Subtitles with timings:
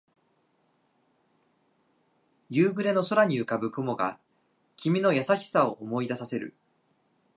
[2.49, 4.17] 夕暮れの空に浮かぶ雲が
[4.75, 6.55] 君の優しさを思い出させる